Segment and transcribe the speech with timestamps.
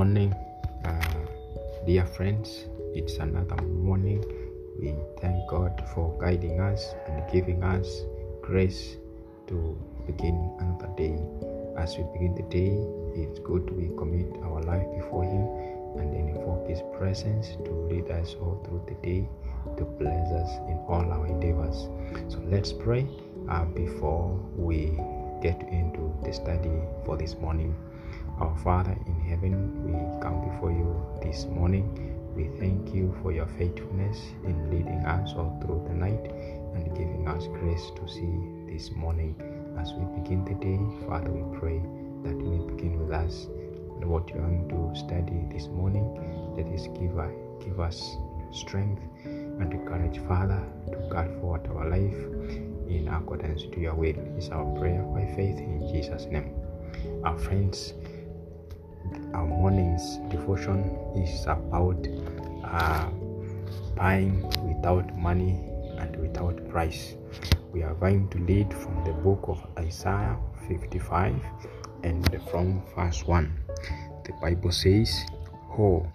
[0.00, 0.34] morning,
[0.86, 1.20] uh,
[1.84, 2.64] dear friends.
[2.94, 4.24] It's another morning.
[4.80, 8.06] We thank God for guiding us and giving us
[8.40, 8.96] grace
[9.48, 9.76] to
[10.06, 11.20] begin another day.
[11.76, 12.80] As we begin the day,
[13.12, 15.44] it's good we commit our life before Him
[16.00, 19.28] and then invoke His presence to lead us all through the day,
[19.76, 21.90] to bless us in all our endeavors.
[22.32, 23.06] So let's pray
[23.50, 24.96] uh, before we
[25.42, 26.72] get into the study
[27.04, 27.76] for this morning.
[28.40, 30.90] Our Father in heaven, we come before you
[31.22, 31.86] this morning.
[32.34, 36.26] We thank you for your faithfulness in leading us all through the night
[36.74, 38.34] and giving us grace to see
[38.66, 39.36] this morning.
[39.78, 41.78] As we begin the day, Father, we pray
[42.24, 43.46] that you begin with us.
[44.00, 46.10] and What you going to study this morning,
[46.56, 47.14] let us give,
[47.64, 48.16] give us
[48.50, 50.60] strength and courage, Father,
[50.90, 52.18] to guard forward our life
[52.90, 54.18] in accordance to your will.
[54.36, 56.52] Is our prayer by faith in Jesus' name.
[57.22, 57.94] Our friends,
[59.34, 62.06] our morning's devotion is about
[62.64, 63.10] uh,
[63.96, 65.58] buying without money
[65.98, 67.14] and without price.
[67.72, 70.36] We are going to read from the book of Isaiah
[70.68, 71.36] 55
[72.02, 73.52] and from verse 1.
[74.24, 75.14] The Bible says,
[75.70, 76.06] Ho,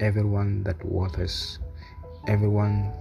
[0.00, 1.58] everyone that waters,
[2.28, 2.92] everyone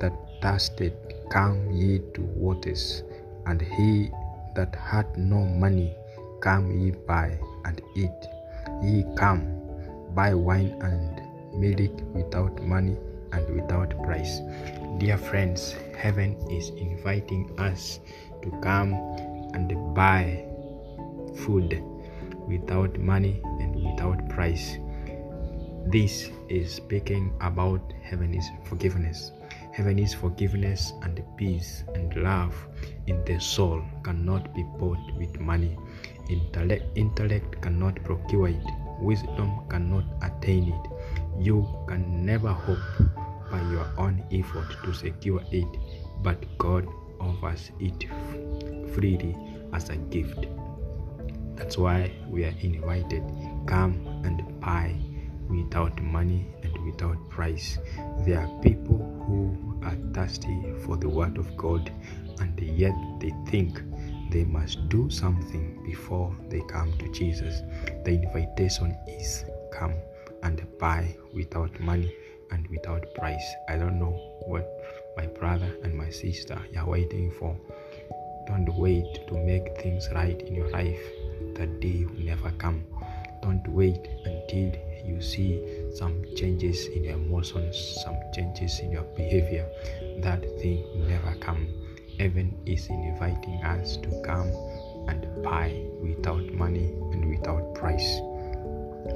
[0.00, 0.94] that thirsted,
[1.30, 3.02] come ye to waters,
[3.46, 4.10] and he
[4.54, 5.94] that had no money,
[6.40, 8.35] come ye buy and eat.
[8.82, 9.46] Ye come,
[10.14, 11.20] buy wine and
[11.58, 12.96] milk without money
[13.32, 14.40] and without price.
[14.98, 18.00] Dear friends, heaven is inviting us
[18.42, 18.92] to come
[19.54, 20.44] and buy
[21.44, 21.82] food
[22.46, 24.76] without money and without price.
[25.86, 29.32] This is speaking about heaven's forgiveness.
[29.72, 32.54] Heaven's forgiveness and peace and love
[33.06, 35.76] in the soul cannot be bought with money.
[36.28, 38.64] Intellect, intellect cannot procure it.
[39.00, 40.90] Wisdom cannot attain it.
[41.38, 42.78] You can never hope
[43.50, 45.68] by your own effort to secure it,
[46.22, 46.86] but God
[47.20, 48.06] offers it
[48.94, 49.36] freely
[49.72, 50.46] as a gift.
[51.54, 53.22] That's why we are invited.
[53.66, 54.94] Come and buy
[55.48, 57.78] without money and without price.
[58.26, 61.92] There are people who are thirsty for the Word of God,
[62.40, 63.80] and yet they think
[64.30, 67.62] they must do something before they come to Jesus.
[68.04, 69.94] The invitation is come
[70.42, 72.12] and buy without money
[72.50, 73.54] and without price.
[73.68, 74.12] I don't know
[74.46, 74.66] what
[75.16, 77.56] my brother and my sister are waiting for.
[78.46, 81.00] Don't wait to make things right in your life.
[81.54, 82.84] That day will never come.
[83.42, 84.72] Don't wait until
[85.04, 85.62] you see
[85.94, 89.66] some changes in your emotions, some changes in your behavior.
[90.18, 91.85] That thing will never come.
[92.18, 94.48] Heaven is inviting us to come
[95.06, 98.20] and buy without money and without price.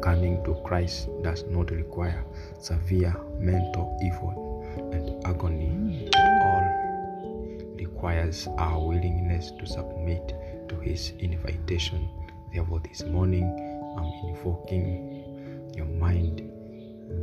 [0.00, 2.24] Coming to Christ does not require
[2.60, 6.08] severe mental effort and agony.
[6.14, 10.32] All requires our willingness to submit
[10.68, 12.08] to His invitation.
[12.52, 13.44] Therefore, this morning
[13.98, 16.48] I'm invoking your mind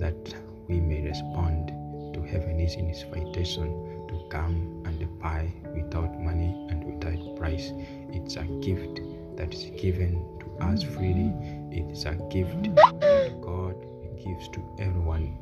[0.02, 0.36] that
[0.68, 1.70] we may respond
[2.14, 3.91] to heaven's invitation
[4.32, 7.74] come and buy without money and without price.
[8.10, 9.02] It's a gift
[9.36, 11.34] that is given to us freely.
[11.70, 13.76] It is a gift that God
[14.24, 15.36] gives to everyone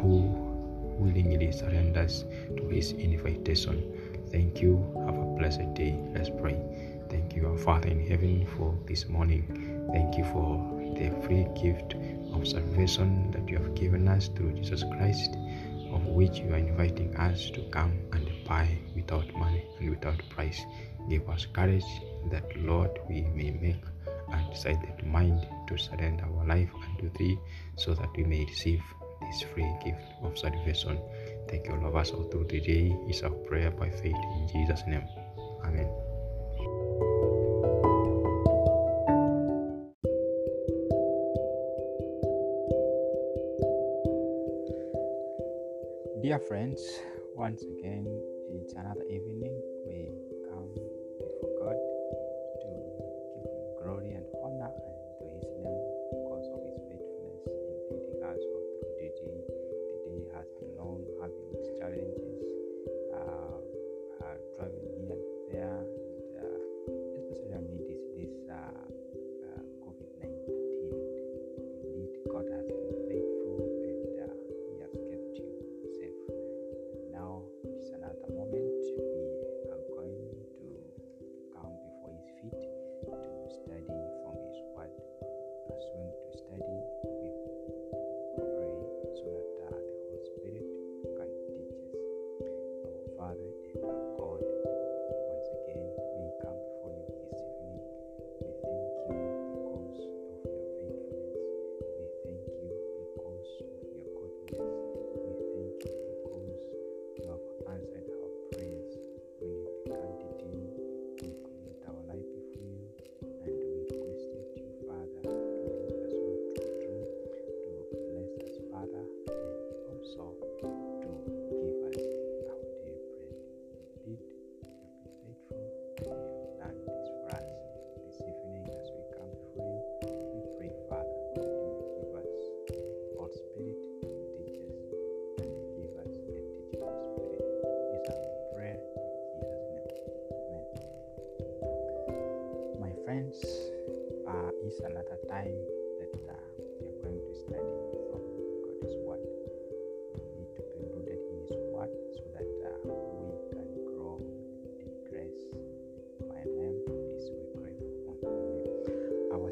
[0.00, 0.28] who
[1.02, 2.24] willingly surrenders
[2.56, 3.82] to His invitation.
[4.30, 4.76] Thank you.
[5.06, 5.98] Have a blessed day.
[6.14, 6.60] Let's pray.
[7.08, 9.44] Thank you, our Father in heaven, for this morning.
[9.92, 10.58] Thank you for
[10.98, 11.94] the free gift
[12.34, 15.36] of salvation that you have given us through Jesus Christ,
[15.92, 20.62] of which you are inviting us to come and buy without money and without price.
[21.08, 21.84] Give us courage
[22.30, 23.82] that, Lord, we may make
[24.32, 27.38] a decided mind to surrender our life unto Thee
[27.76, 28.82] so that we may receive
[29.20, 30.98] this free gift of salvation.
[31.48, 32.96] Thank you, all of us, all through the day.
[33.08, 35.06] Is our prayer by faith in Jesus' name.
[35.64, 35.90] Amen.
[46.22, 46.80] Dear friends,
[47.36, 48.06] once again,
[48.64, 49.53] it's another evening.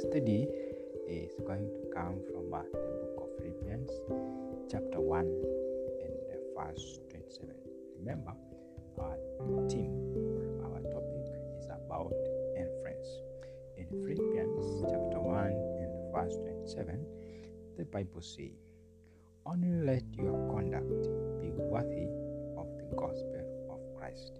[0.02, 0.48] Study
[1.06, 3.88] is going to come from uh, the book of Philippians,
[4.68, 6.14] chapter 1, and
[6.58, 7.54] verse 27.
[8.00, 8.34] Remember,
[8.98, 9.14] our
[9.70, 9.94] theme
[10.58, 11.26] or our topic
[11.56, 12.10] is about
[12.58, 13.06] inference.
[13.78, 15.46] In Philippians chapter 1
[15.78, 17.06] and verse 27,
[17.78, 18.58] the Bible says,
[19.46, 20.90] Only let your conduct
[21.38, 22.10] be worthy
[22.58, 24.34] of the gospel of Christ,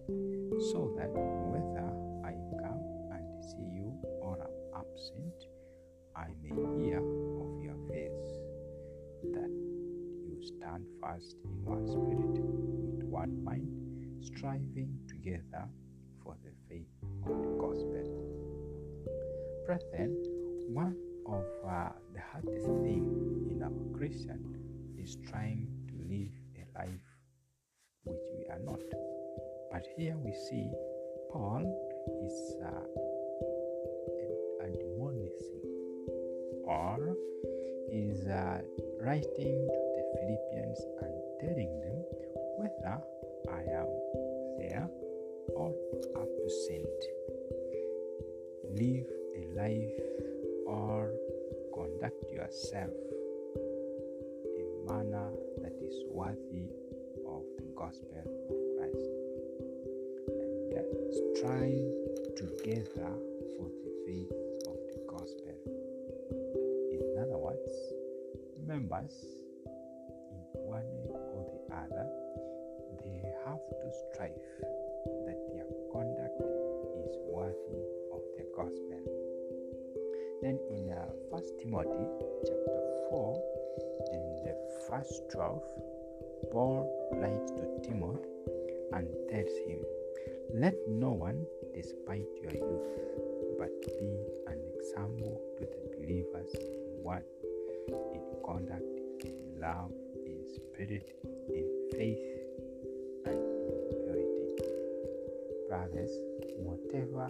[0.75, 1.15] so that
[1.55, 1.87] whether
[2.27, 2.83] I come
[3.15, 5.32] and see you or am absent,
[6.17, 8.13] I may hear of your faith,
[9.33, 9.51] that
[10.29, 15.69] you stand fast in one spirit, with one mind, striving together
[16.23, 16.89] for the faith
[17.27, 18.05] of the gospel.
[19.67, 20.17] Brethren,
[20.69, 24.59] one of uh, the hardest things in our Christian
[24.99, 27.09] is trying to live a life
[28.05, 28.81] which we are not.
[29.71, 30.71] But here we see
[31.33, 31.63] Paul
[32.27, 33.22] is uh,
[36.73, 37.17] or
[37.93, 38.61] is uh,
[39.01, 41.99] writing to the Philippians and telling them
[42.57, 42.97] whether
[43.53, 43.91] I am
[44.59, 44.89] there
[45.55, 45.75] or
[46.17, 47.01] absent.
[48.73, 50.01] Live a life
[50.67, 51.13] or
[51.75, 52.97] conduct yourself
[54.57, 55.29] in a manner
[55.61, 56.73] that is worthy
[57.29, 59.13] of the gospel of Christ
[60.41, 60.85] and uh,
[61.21, 61.93] strive
[62.37, 63.13] together
[63.57, 64.33] for the faith
[68.73, 69.13] members
[70.33, 72.09] in one way or the other,
[73.05, 74.49] they have to strive
[75.29, 76.41] that their conduct
[77.05, 77.85] is worthy
[78.17, 79.01] of the gospel.
[80.41, 82.09] Then in uh, First Timothy
[82.49, 82.81] chapter
[83.11, 83.43] 4
[84.11, 84.55] and the
[84.89, 85.63] verse 12,
[86.51, 88.25] Paul writes to Timothy
[88.95, 89.85] and tells him,
[90.55, 92.89] Let no one despite your youth,
[93.59, 93.69] but
[94.01, 94.17] be
[94.49, 97.25] an example to the believers in word,
[97.89, 98.83] in conduct,
[99.25, 99.93] in love,
[100.27, 101.09] in spirit,
[101.49, 102.19] in faith,
[103.27, 103.39] and
[103.69, 104.55] in purity.
[105.69, 106.13] Brothers,
[106.57, 107.29] whatever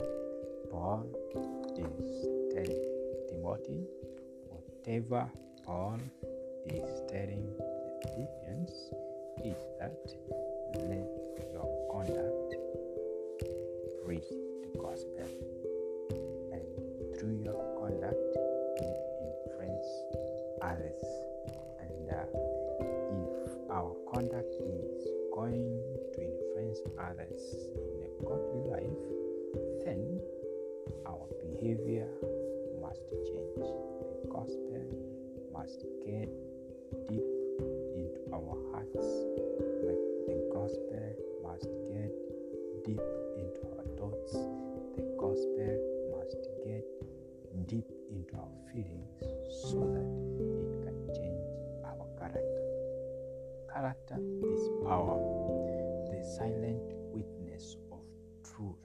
[0.70, 1.06] Paul
[1.76, 2.84] is telling
[3.28, 3.86] Timothy,
[4.48, 5.30] whatever
[5.64, 5.98] Paul
[6.66, 8.70] is telling the Philippians
[9.44, 9.98] is that
[10.74, 11.08] let
[11.52, 12.54] your conduct
[14.04, 15.28] preach the gospel,
[16.52, 17.71] and through your
[20.72, 21.04] others.
[21.80, 22.24] And uh,
[22.80, 25.68] if our conduct is going
[26.14, 27.42] to influence others
[27.76, 29.02] in a godly life,
[29.84, 30.20] then
[31.06, 32.08] our behavior
[32.80, 33.68] must change.
[34.22, 34.84] The gospel
[35.52, 36.28] must get
[37.08, 37.28] deep
[37.96, 39.06] into our hearts.
[40.26, 41.12] The gospel
[41.42, 42.12] must get
[42.84, 43.00] deep
[43.36, 44.32] into our thoughts.
[44.96, 45.76] The gospel
[46.16, 46.84] must get
[47.68, 49.12] deep into our feelings
[49.50, 50.21] so that
[53.82, 55.18] Character is power,
[56.06, 57.98] the silent witness of
[58.44, 58.78] truth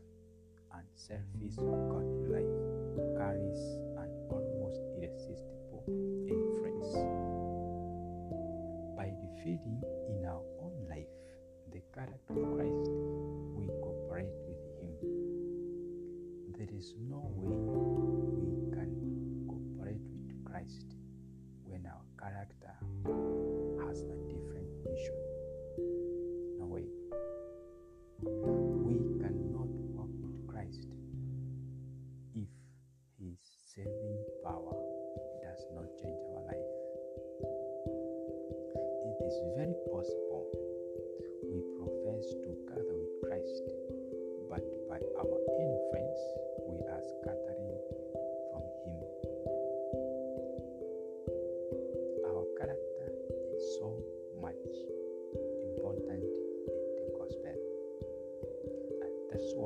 [0.73, 1.89] and service of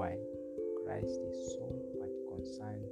[0.01, 0.17] why
[0.83, 1.69] Christ is so
[2.01, 2.90] much concerned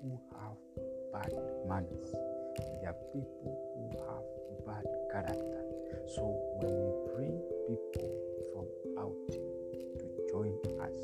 [0.00, 0.58] who have
[1.12, 1.32] bad
[1.68, 2.12] manners.
[2.80, 4.26] There are people who have
[4.66, 5.62] bad character.
[6.14, 6.22] So
[6.58, 7.36] when we bring
[7.68, 8.10] people
[8.52, 8.66] from
[8.98, 10.98] out to join us,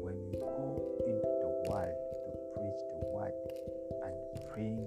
[0.00, 3.34] when we go into the world to preach the word
[4.04, 4.14] and
[4.52, 4.86] bring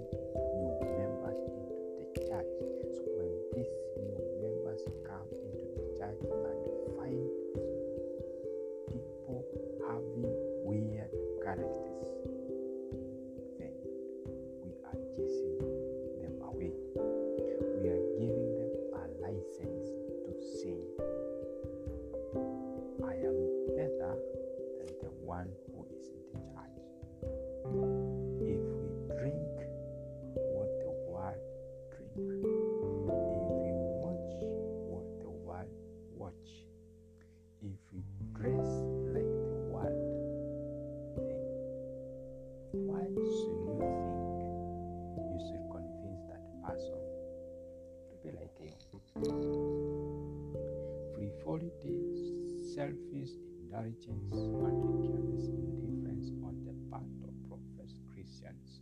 [53.10, 53.30] Selfish
[53.64, 58.82] indulgence and careless indifference on the part of professed Christians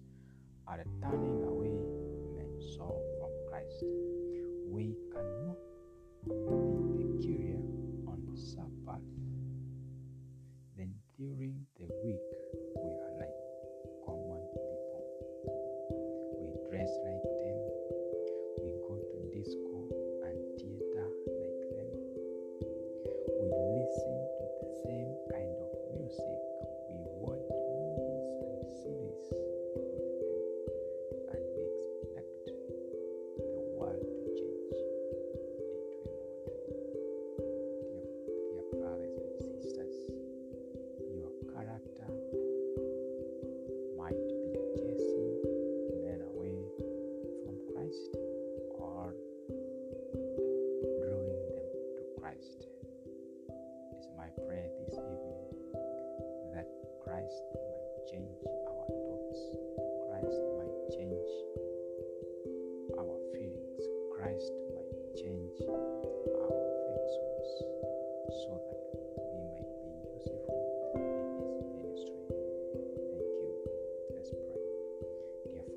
[0.67, 1.71] are turning away
[2.35, 3.85] men so from Christ.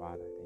[0.00, 0.39] Father.